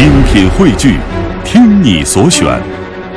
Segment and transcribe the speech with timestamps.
[0.00, 0.98] 精品汇聚，
[1.44, 2.58] 听你所选，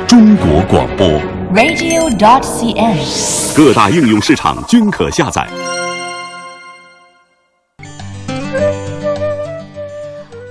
[0.06, 1.08] 中国广播。
[1.54, 3.56] radio.dot.cn，。
[3.56, 5.48] 各大应用市场均可下载。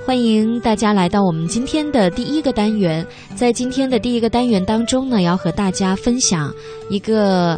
[0.04, 3.06] 欢迎大家来到我们今天的第一个单元。
[3.36, 6.52] 在今天的第一个单元当中呢，要和大家分享
[6.90, 7.56] 一个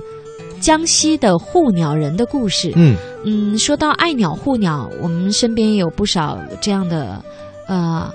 [0.61, 2.71] 江西的护鸟人的故事。
[2.77, 7.25] 嗯，嗯，说到爱鸟护鸟，我们身边也有不少这样的
[7.67, 8.13] 呃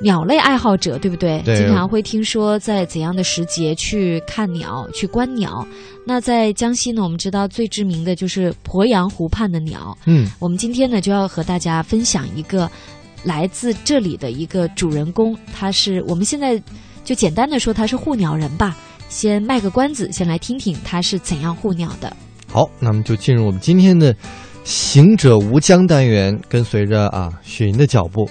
[0.00, 1.42] 鸟类爱好者，对不对？
[1.44, 5.66] 对经常会听说在怎样的时节去看鸟、去观鸟。
[6.06, 9.96] 那在江西呢，我们知道最知名的就是鄱阳湖畔的鸟。
[10.06, 12.70] 嗯，我们今天呢就要和大家分享一个
[13.24, 16.62] 来自这里的一个主人公，他是我们现在
[17.04, 18.76] 就简单的说他是护鸟人吧。
[19.08, 22.14] 先卖个关子，先来听听他是怎样护鸟的。
[22.46, 24.14] 好，那么就进入我们今天的
[24.64, 28.28] “行者无疆”单元，跟随着啊雪莹的脚步，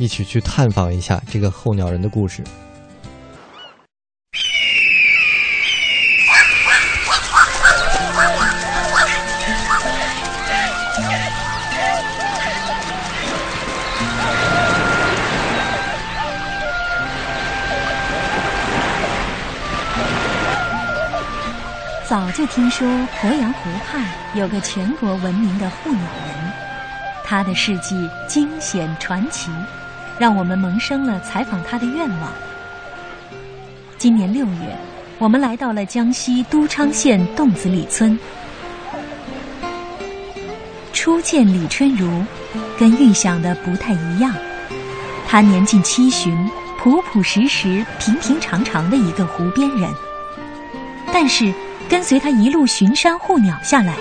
[0.00, 2.42] 一起去探访一下这个候鸟人的故事。
[22.08, 22.88] 早就听说
[23.20, 24.02] 鄱阳湖畔
[24.34, 26.52] 有个全国闻名的护鸟人，
[27.22, 29.50] 他的事迹惊险传奇，
[30.20, 32.30] 让我们萌生了采访他的愿望。
[33.96, 34.76] 今年六月，
[35.18, 38.18] 我们来到了江西都昌县洞子里村，
[40.92, 42.22] 初见李春如，
[42.78, 44.30] 跟预想的不太一样。
[45.26, 46.36] 他年近七旬，
[46.78, 49.90] 朴朴实实、平平常常的一个湖边人，
[51.10, 51.50] 但是。
[51.88, 53.96] 跟随他一路巡山护鸟下来，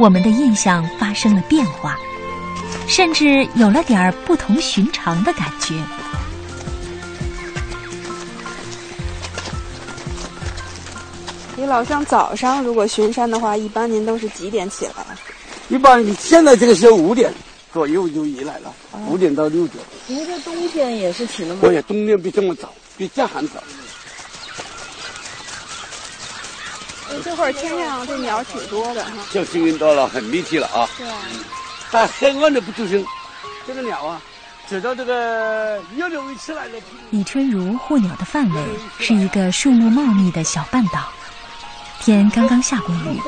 [0.00, 1.94] 我们的印象发生了变化，
[2.88, 5.74] 甚至有了点儿不同寻常的感觉。
[11.56, 15.14] 李老乡，早上如果巡山的话，一般您都是几点起来啊？
[15.68, 17.32] 一般现在这个时候五点
[17.72, 18.72] 左右就移来了，
[19.06, 19.84] 五、点到六点。
[20.06, 21.60] 您这冬天也是起那么？
[21.60, 23.62] 对，冬天比这么早，比这还早。
[27.22, 29.12] 这会儿天上这鸟挺多的哈。
[29.30, 30.88] 就幸运多了，很密集了啊。
[30.96, 31.18] 对啊。
[31.90, 33.04] 但黑暗的不就行？
[33.66, 34.20] 这个鸟啊，
[34.66, 36.78] 走到这个越容易起来了。
[37.10, 38.62] 李春如护鸟的范围
[38.98, 41.08] 是一个树木茂密的小半岛。
[42.00, 43.20] 天刚刚下过雨，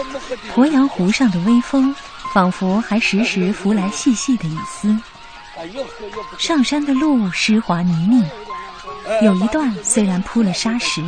[0.54, 1.94] 鄱阳湖上的微风
[2.32, 4.96] 仿佛还时时拂来细细的雨丝。
[6.38, 8.24] 上山的路湿滑泥泞，
[9.22, 11.02] 有一段虽然铺了沙石。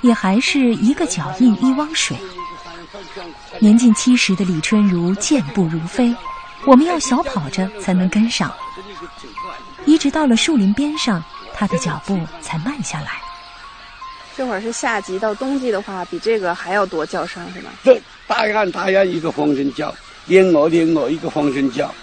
[0.00, 2.14] 也还是一个脚印一汪水。
[3.58, 6.14] 年近七十的李春如健步如飞，
[6.66, 8.52] 我们要小跑着才能跟上。
[9.84, 13.20] 一直到了树林边上，他的脚步才慢下来。
[14.36, 17.70] 这会儿是夏季，到冬季的话，比这个还要多叫声是吗？
[17.84, 19.94] 这大雁大雁一个风声叫，
[20.26, 21.94] 连鹅连鹅一个风声叫，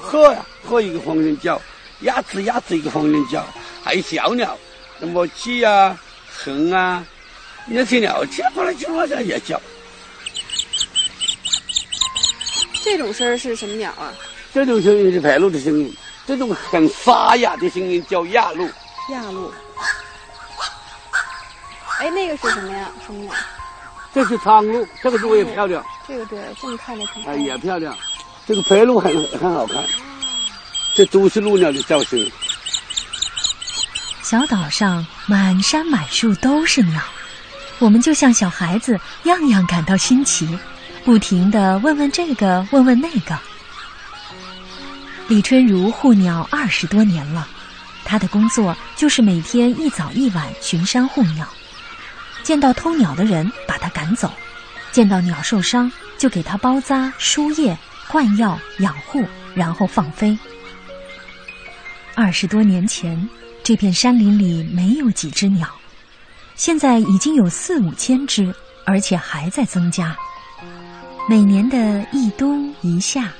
[0.00, 1.60] 鹤呀鹤一个风声叫，
[2.00, 3.44] 鸭子鸭子一个风声叫，
[3.82, 4.56] 还有小鸟，
[4.98, 5.98] 什么鸡啊、
[6.44, 7.04] 豚啊。
[7.66, 9.60] 那些鸟接过来就往上也叫，
[12.90, 14.12] 这种声是什么鸟啊？
[14.52, 15.96] 这种声音是白鹭的声音，
[16.26, 18.68] 这种很沙哑的声音叫亚鹭。
[19.12, 19.48] 亚鹭。
[22.00, 22.90] 哎，那个是什么呀？
[23.06, 23.32] 什么鸟？
[24.12, 25.86] 这是苍鹭，这个鹭也漂亮。
[26.08, 27.24] 这个对，这么看着挺。
[27.26, 27.96] 哎，也漂亮。
[28.44, 29.84] 这个白鹭很很好看，
[30.96, 32.28] 这都是鹭鸟的叫声。
[34.24, 37.00] 小岛上满山满树都是鸟。
[37.78, 40.58] 我们就像小孩子，样样感到新奇，
[41.10, 43.36] 不停地问问这个，问问那个。
[45.26, 47.48] 李春如护鸟二十多年了，
[48.04, 51.48] 他的工作就是每天一早一晚巡山护鸟，
[52.44, 54.32] 见到偷鸟的人把他赶走，
[54.92, 57.76] 见到鸟受伤就给他包扎、输液、
[58.06, 60.38] 灌药、养护，然后放飞。
[62.14, 63.28] 二十多年前，
[63.64, 65.68] 这片山林里没有几只鸟。
[66.54, 68.54] 现在已经有四五千只，
[68.86, 70.16] 而且还在增加。
[71.30, 73.32] 每年的一冬一夏，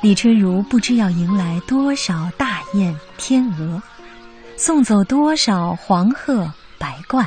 [0.00, 3.82] 李春如不知要迎来多少大雁、天鹅，
[4.56, 7.26] 送走多少黄鹤、白鹳。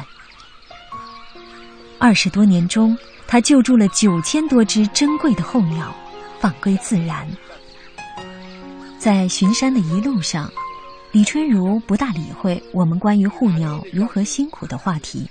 [2.00, 2.98] 二十多年中，
[3.28, 5.94] 他救助了九千多只珍贵的候鸟，
[6.40, 7.28] 放归自然。
[8.98, 10.52] 在巡山的一路上。
[11.12, 15.30] 李春如不大理会我们关于护鸟如何辛苦的话题，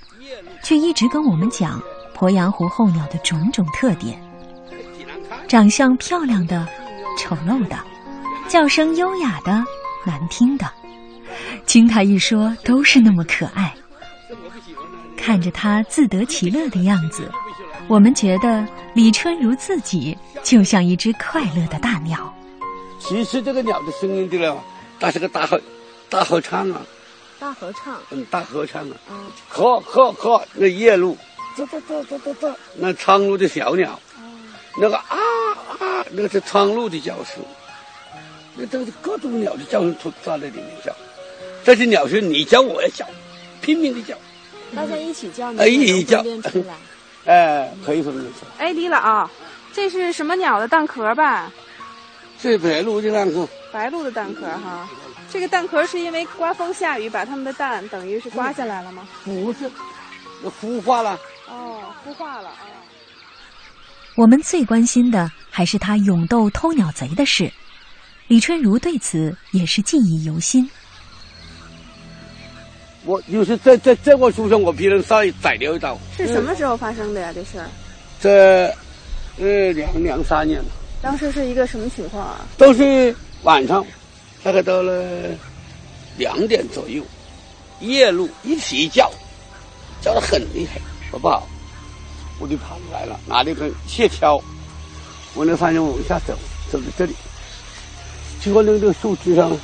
[0.63, 1.83] 却一直跟我们讲
[2.15, 4.17] 鄱阳湖候鸟的种种特点：
[5.53, 6.67] 长相漂亮的、
[7.15, 7.77] 丑陋的，
[8.49, 9.63] 叫声优雅的、
[10.03, 10.65] 难听的，
[11.67, 13.71] 听他一说，都是那么可爱。
[15.15, 17.31] 看着他自得其乐的样子，
[17.87, 22.33] 我们觉得李春如自己就像一只快乐的大鸟。
[22.97, 24.59] 其实这个鸟的声音对了，
[24.99, 25.61] 它是个大合
[26.09, 26.81] 大合唱啊，
[27.39, 31.15] 大合唱，嗯，大合唱啊，和和和那夜鹭，
[31.55, 33.99] 啧啧啧啧啧啧，那苍鹭的小鸟，
[34.77, 35.17] 那个啊
[35.79, 37.43] 啊，那个是苍鹭的叫声，
[38.55, 40.93] 那都是各种鸟的叫声都在那里面叫。
[41.63, 43.05] 这些鸟是你叫我也叫，
[43.61, 44.17] 拼命的叫，
[44.75, 46.23] 大家一起叫，哎一起叫。
[47.25, 48.65] 哎，可以分辨出来。
[48.65, 49.29] 哎，李老，
[49.71, 51.49] 这是什么鸟的蛋壳吧？
[52.41, 54.89] 这白鹭的蛋壳，白鹭的蛋壳哈。
[55.31, 59.07] 这个蛋壳是因为刮风下雨把它们的蛋等于是刮下来了吗？
[59.23, 59.71] 不是，
[60.41, 61.17] 那孵化了。
[61.47, 62.59] 哦，孵化了啊。
[64.15, 67.51] 我们最关心的还是他勇斗偷鸟贼的事，
[68.27, 70.69] 李春如对此也是记忆犹新。
[73.05, 75.97] 我就是在在这个树上，我别人稍微宰了一刀。
[76.15, 77.33] 是什么时候发生的呀？
[77.33, 77.67] 这事儿？
[78.21, 78.73] 这，
[79.39, 80.65] 呃，两两三年了。
[81.01, 82.45] 当时是一个什么情况啊？
[82.55, 83.83] 都是晚上，
[84.43, 85.03] 大概到了
[86.17, 87.03] 两点左右，
[87.81, 89.11] 夜路一起叫，
[90.01, 90.79] 叫的很厉害，
[91.11, 91.45] 好不好？
[92.43, 94.41] 我就跑来了，拿了一根铁锹，
[95.35, 96.37] 往那方向往下走，
[96.69, 97.15] 走到这里，
[98.41, 99.57] 结果那个树枝上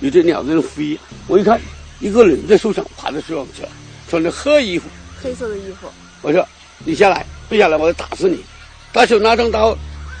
[0.00, 0.98] 有只鸟在那飞，
[1.28, 1.60] 我一看。
[2.00, 3.68] 一个人在树上爬在树上去了，
[4.10, 4.88] 穿着黑衣服，
[5.22, 5.88] 黑色的衣服。
[6.22, 6.46] 我说
[6.84, 8.44] ：“你下来，不下来我就打死你！”
[8.92, 9.74] 他手拿张刀，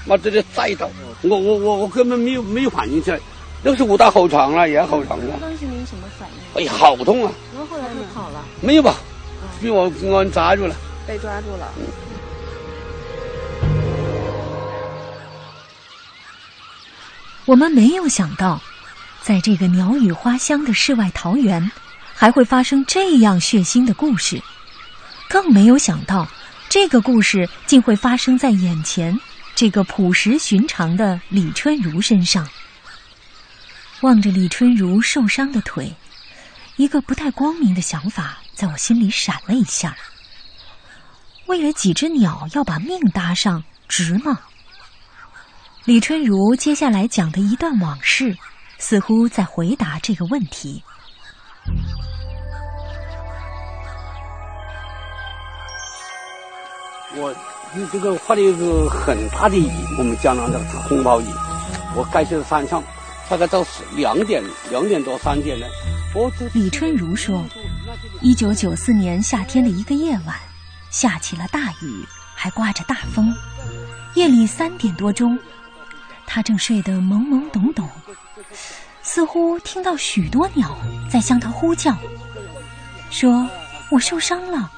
[0.06, 0.88] 妈直接再一刀，
[1.22, 3.18] 我我我我根本没有没有反应起来，
[3.62, 5.36] 那是五大好长了，也好长了。
[5.42, 6.60] 当时您什么反应？
[6.60, 7.32] 哎呀，好痛啊！
[7.52, 8.42] 然后后来就跑了？
[8.62, 8.94] 没有吧？
[9.60, 10.74] 被我公安抓住了。
[11.06, 11.72] 被抓住了。
[17.46, 18.60] 我们没有想到。
[19.22, 21.72] 在这个鸟语花香的世外桃源，
[22.14, 24.38] 还会发生这样血腥的故事，
[25.30, 26.28] 更没有想到，
[26.68, 29.18] 这个故事竟会发生在眼前
[29.54, 32.46] 这个朴实寻常的李春如身上。
[34.02, 35.90] 望着李春如受伤的腿，
[36.76, 39.96] 一个不太光明的想法在我心里闪了一下：
[41.46, 44.40] 为了几只鸟要把命搭上，值吗？
[45.84, 48.36] 李春如接下来讲的一段往事。
[48.76, 50.82] 似乎在回答这个问题。
[57.16, 57.34] 我
[57.74, 61.24] 你这个画了一个很大的雨，我们江南的红毛雨。
[61.96, 62.82] 我盖在山上，
[63.30, 63.64] 大概到
[63.96, 65.66] 两点、两点多、三点了。
[66.52, 67.42] 李春如说
[68.20, 70.36] ：“一九九四年夏天的一个夜晚，
[70.94, 72.06] 下起了大雨，
[72.36, 73.34] 还刮着大风。
[74.14, 75.36] 夜里三点多钟，
[76.24, 77.88] 他正睡得懵懵懂懂。”
[79.02, 80.78] 似乎听到许多鸟
[81.10, 81.96] 在向他呼叫，
[83.10, 83.44] 说
[83.90, 84.70] ：“我受伤了，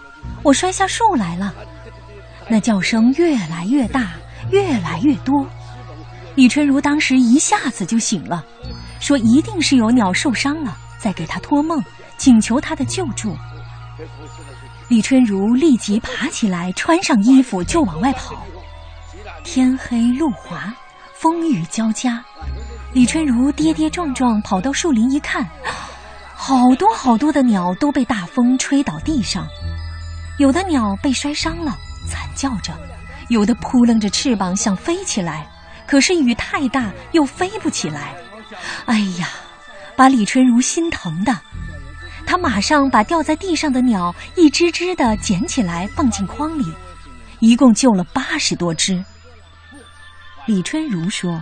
[0.42, 1.54] 我摔下树来了。”
[2.48, 4.12] 那叫声越来越大，
[4.50, 5.46] 越来越多。
[6.34, 8.42] 李春如当时一下子就醒了，
[9.00, 11.84] 说：“一定是有鸟受伤了，在给他托梦，
[12.16, 13.36] 请求他的救助。”
[14.88, 18.36] 李春如立即爬起来，穿上衣服就往外跑。
[19.42, 20.72] 天黑路滑，
[21.12, 22.24] 风雨交加。
[22.92, 25.44] 李春如跌跌撞撞跑到树林一看，
[26.34, 29.44] 好多好多的鸟都被大风吹倒地上，
[30.38, 31.76] 有的鸟被摔伤了，
[32.08, 32.72] 惨叫着；
[33.28, 35.48] 有的扑棱着翅膀想飞起来，
[35.84, 38.14] 可是雨太大，又飞不起来。
[38.84, 39.28] 哎呀，
[39.96, 41.36] 把李春如心疼的，
[42.26, 46.64] 他马上把掉在地上的鸟一只只的捡起来放进筐里，
[47.38, 49.02] 一共救了八十多只。
[50.44, 51.40] 李春如说。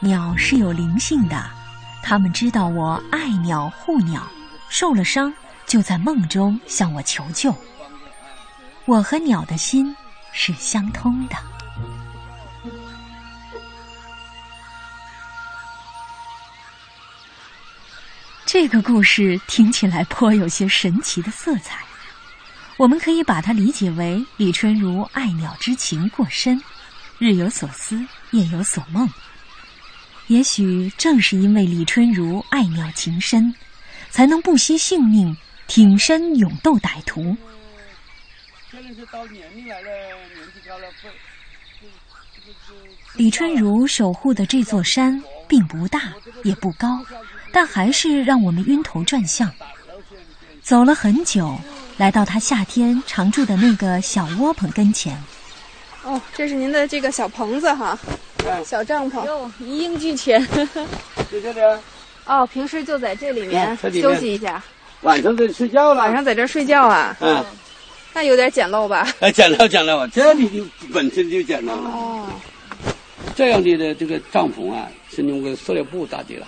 [0.00, 1.44] 鸟是有灵性的，
[2.04, 4.22] 它们知道我爱鸟护鸟，
[4.68, 5.34] 受了伤
[5.66, 7.52] 就在梦中向我求救。
[8.84, 9.92] 我和鸟的心
[10.32, 11.34] 是相通的。
[18.50, 21.84] 这个故事听起来颇有些神奇的色彩，
[22.78, 26.58] 我们可以把它理解为李春如爱鸟之情过深，
[27.18, 29.06] 日有所思，夜有所梦。
[30.28, 33.54] 也许正是因为李春如爱鸟情深，
[34.08, 35.36] 才能不惜性命
[35.66, 37.36] 挺身勇斗歹徒。
[43.14, 46.14] 李春如守护的这座山并不大
[46.44, 47.04] 也不高，
[47.52, 49.50] 但还是让我们晕头转向。
[50.62, 51.58] 走了很久，
[51.96, 55.16] 来到他夏天常住的那个小窝棚跟前。
[56.04, 57.98] 哦，这是您的这个小棚子哈。
[58.64, 60.44] 小帐篷，哟，一应俱全。
[61.30, 61.80] 在这里。
[62.26, 64.62] 哦，平时就在这里面嗯这里面休息一下，
[65.00, 66.00] 晚上在睡觉了。
[66.00, 67.16] 晚上在这睡觉啊？
[67.20, 67.44] 嗯，
[68.12, 69.08] 那有点简陋吧？
[69.20, 71.90] 哎，简陋简陋，这里就本身就简陋了。
[71.90, 72.26] 哦，
[73.34, 76.46] 这样的的这个帐篷啊，是用个塑料布搭的了，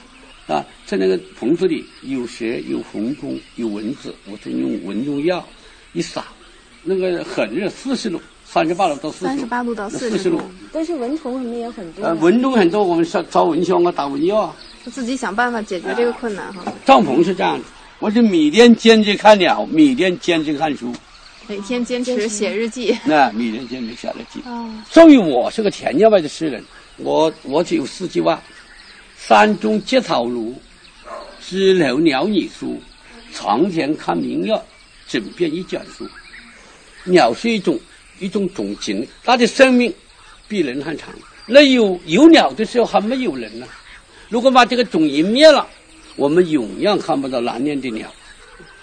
[0.54, 5.46] 啊，在那个棚子里有蛇、有红虫、有蚊子，我就用蚊虫药
[5.92, 6.24] 一撒，
[6.82, 10.42] 那个很热，四十度，三十八度到四十三十八度到四十度，
[10.72, 14.56] 但是蚊虫什么也很多呃，蚊虫很多，我们烧烧蚊香啊，打蚊药啊。
[14.84, 16.64] 就自己想办法解决这个困难哈。
[16.84, 17.64] 帐篷是这样的，
[18.00, 20.92] 我是每天坚持看鸟，每天坚持看书，
[21.46, 22.98] 每天坚持写日记。
[23.04, 24.40] 那每天坚持写日记。
[24.44, 26.64] 哦，所以我是个田家外的诗人，
[26.96, 28.42] 我我只有四句话：
[29.16, 30.52] 山中结草庐，
[31.50, 32.80] 枝头鸟语书，
[33.32, 34.56] 床前看明月，
[35.08, 36.08] 枕边一卷书。
[37.02, 37.76] 鸟是一种
[38.20, 39.92] 一种种禽，它的生命
[40.46, 41.12] 比人还长。
[41.46, 43.66] 那有有鸟的时候还没有人呢。
[44.28, 45.66] 如果把这个种一灭了，
[46.14, 48.08] 我们永远看不到蓝天的鸟。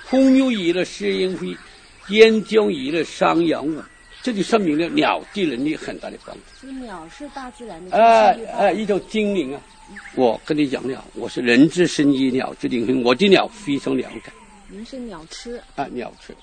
[0.03, 1.55] 风又移了石英飞，
[2.09, 3.81] 烟江移了商阳舞，
[4.21, 6.41] 这就说明了鸟对人的很大的帮助。
[6.61, 9.61] 这个鸟是大自然的哎哎，一种精灵啊！
[10.15, 14.31] 我跟你讲了，我是人之生一，鸟之灵魂，我对鸟非常了解
[14.69, 16.35] 您是鸟吃，啊，鸟吃。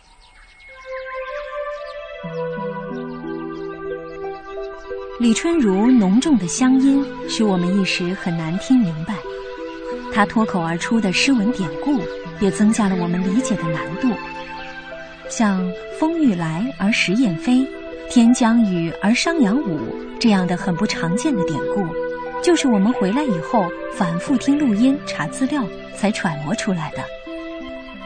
[5.20, 9.14] 李春如浓重的乡音使我们一时很难听明白，
[10.12, 12.00] 他脱口而出的诗文典故
[12.40, 14.08] 也增加了我们理解的难度。
[15.28, 17.66] 像“风欲来而时雁飞，
[18.10, 19.80] 天将雨而商阳舞”
[20.18, 21.86] 这样的很不常见的典故，
[22.44, 25.64] 就是我们回来以后反复听录音、查资料
[25.96, 27.02] 才揣摩出来的。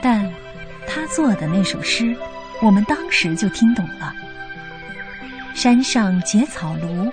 [0.01, 0.33] 但
[0.87, 2.17] 他做的那首诗，
[2.63, 4.15] 我们当时就听懂了。
[5.55, 7.11] 山上结草庐，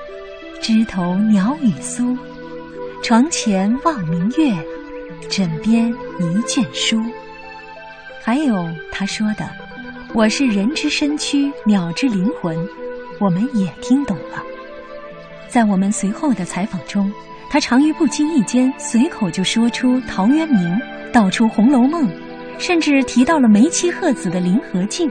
[0.62, 2.15] 枝头鸟语苏。
[3.01, 4.55] 床前望明月，
[5.27, 7.01] 枕边一卷书。
[8.22, 9.50] 还有他说的
[10.13, 12.55] ：“我是人之身躯，鸟之灵魂。”
[13.20, 14.44] 我们也听懂了。
[15.56, 17.10] 在我们随后的采访中，
[17.50, 20.78] 他常于不经意间随口就说出陶渊明，
[21.14, 22.10] 道出《红楼梦》，
[22.60, 25.10] 甚至提到了梅妻鹤子的《林和靖》。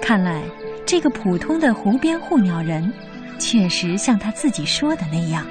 [0.00, 0.42] 看来。
[0.86, 2.90] 这个普通的湖边护鸟人，
[3.38, 5.46] 确实像他自己说的那样，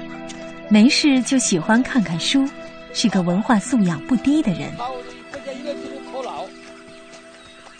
[0.68, 2.44] 没事就喜欢看看书，
[2.92, 4.72] 是个文化素养不低的人。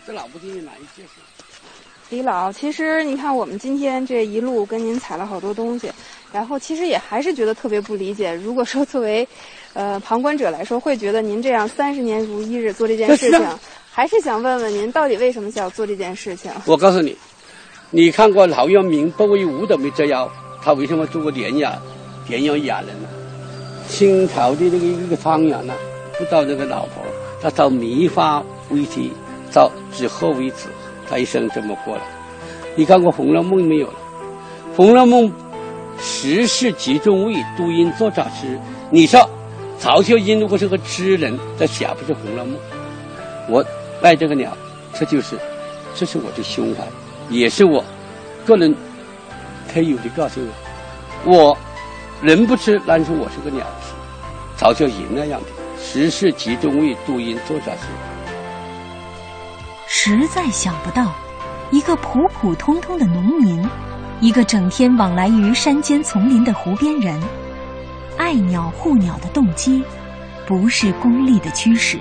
[0.06, 1.37] 这老不听哪一介绍？
[2.10, 5.92] 李老，其实你看，我们今天这一路跟您采了好多东西，
[6.32, 8.32] 然后其实也还是觉得特别不理解。
[8.32, 9.28] 如果说作为，
[9.74, 13.46] 呃，旁观者来说，会觉得您这样三十年如一日做这件事情，
[13.92, 16.50] 还是想问问您，到底为什么想要做这件事情？
[16.64, 17.16] 我告诉你。
[17.90, 20.30] 你看过陶渊明不为五斗米折腰，
[20.62, 21.78] 他为什么做个典雅、
[22.26, 23.08] 典雅雅人呢？
[23.88, 25.74] 清朝的那个一个方圆呢，
[26.18, 27.02] 不找这个老婆，
[27.42, 29.10] 他找梅花为妻，
[29.50, 30.68] 找纸鹤为子，
[31.08, 32.02] 他一生这么过了。
[32.76, 33.88] 你看过《红楼梦》没有？
[34.76, 35.24] 《红楼梦》
[35.98, 38.58] 十世集中为杜英作杂诗。
[38.90, 39.28] 你说
[39.78, 42.54] 曹秀英如果是个诗人，这写不是《红楼梦》。
[43.48, 43.64] 我
[44.02, 44.56] 爱这个鸟，
[44.92, 45.36] 这就是，
[45.94, 46.84] 这是我的胸怀。
[47.30, 47.84] 也是我
[48.46, 48.74] 个人
[49.72, 50.46] 特有的个性。
[51.24, 51.56] 我
[52.22, 53.94] 人不吃，但是我是个鸟吃。
[54.56, 55.46] 曹秀英那样的，
[55.82, 57.86] 时事集中为杜英作杂诗。
[59.90, 61.14] 实在想不到，
[61.70, 63.66] 一个普普通通的农民，
[64.20, 67.18] 一个整天往来于山间丛林的湖边人，
[68.18, 69.82] 爱鸟护鸟的动机，
[70.46, 71.98] 不是功利的驱使，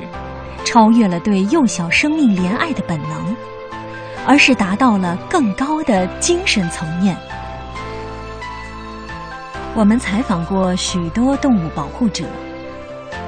[0.66, 3.36] 超越了对幼小生命怜爱的本能。
[4.30, 7.16] 而是达到了更高的精神层面。
[9.74, 12.26] 我们采访过许多动物保护者，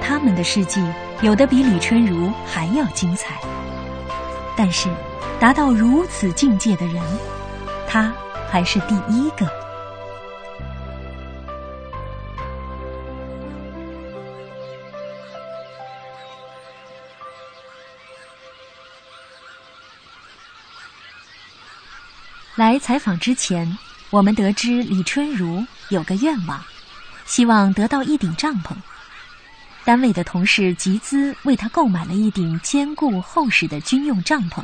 [0.01, 0.86] 他们的事迹
[1.22, 3.36] 有的比李春如还要精彩。
[4.62, 4.89] 但是，
[5.39, 7.01] 达到如此境界的人，
[7.88, 8.13] 他
[8.51, 9.50] 还是第一个。
[22.58, 23.78] 来采访之前，
[24.10, 26.62] 我们得知李春如有个愿望，
[27.25, 28.75] 希望得到一顶帐篷。
[29.86, 34.64] 单位的同事集资为他购买了一顶坚固厚实的军用帐篷。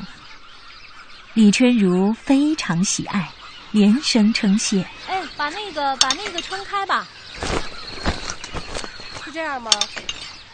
[1.33, 3.29] 李春如非常喜爱，
[3.71, 4.85] 连声称谢。
[5.07, 7.07] 哎，把那个把那个撑开吧，
[9.23, 9.71] 是这样吗？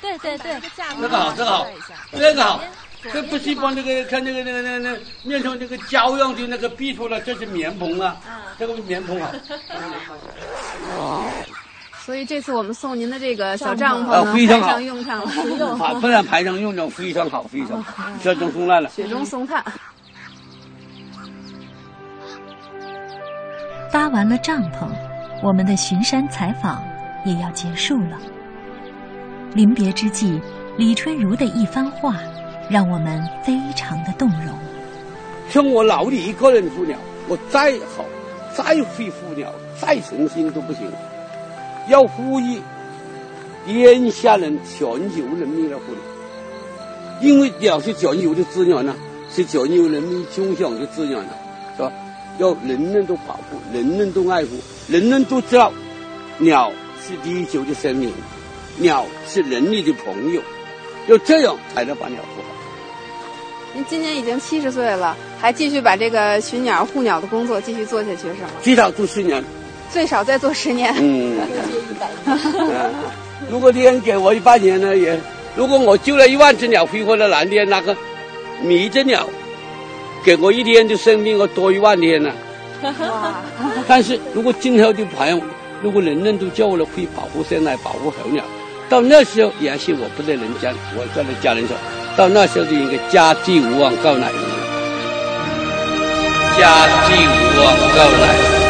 [0.02, 1.68] 对对对，这个好，这个好，
[2.12, 2.64] 这个好。
[3.12, 8.16] 这不是把那个看那个那个那个那面上那个胶样的那个逼出来，这是棉棚啊，
[8.60, 9.32] 这个是棉棚啊。
[12.04, 18.90] 所以这次我们送您的这个小帐篷非常好派上用场了， 啊，不但排上用上非常好，非常好，雪中送炭了。
[18.90, 19.64] 雪中送炭。
[23.92, 24.88] 搭完了帐篷，
[25.44, 26.82] 我们的巡山采访
[27.26, 28.18] 也要结束了。
[29.54, 30.40] 临别之际，
[30.78, 32.16] 李春如的一番话，
[32.70, 34.58] 让我们非常的动容。
[35.50, 38.06] 像我老李一个人住鸟，我再好，
[38.56, 40.90] 再会护鸟，再诚心都不行。
[41.88, 42.60] 要呼吁
[43.66, 46.02] 天下人、全球人民来护鸟，
[47.22, 48.96] 因为鸟是全球的资源呢、
[49.34, 51.30] 是全球人民共享的资源呢、
[51.76, 51.92] 是吧？
[52.38, 54.50] 要人人都保护，人人都爱护，
[54.88, 55.72] 人人都知道，
[56.38, 56.72] 鸟
[57.06, 58.12] 是地球的生命，
[58.78, 60.42] 鸟是人类的朋友，
[61.08, 62.56] 要这样才能把鸟护好。
[63.74, 68.50] 您今年已经七十岁了，还继续把这个寻鸟护鸟的工作继续做下去是吗？
[68.64, 69.44] 至少做十年。
[69.92, 70.94] 最少再做十年。
[70.98, 71.38] 嗯，
[72.26, 72.40] 嗯
[73.50, 75.20] 如果天给我一百年呢，也
[75.56, 77.96] 如果我救了一万只鸟飞回了蓝天，那个
[78.64, 79.28] 每一只鸟
[80.24, 82.32] 给我一天的生命，我多一万天呢。
[83.88, 85.42] 但是如果今后的朋友，
[85.82, 88.44] 如果人人都叫我了会保护生态、保护候鸟，
[88.90, 91.76] 到那时候也许我不在人间，我在那家人说，
[92.16, 94.30] 到那时候就应该家祭无忘告乃，
[96.58, 98.61] 家祭无忘告乃。